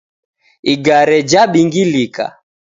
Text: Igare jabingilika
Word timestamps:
Igare 0.73 1.17
jabingilika 1.29 2.25